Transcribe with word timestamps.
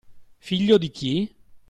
Figlio 0.39 0.79
di 0.79 0.89
chi? 0.89 1.35